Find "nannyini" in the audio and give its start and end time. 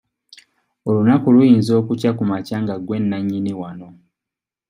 2.99-3.53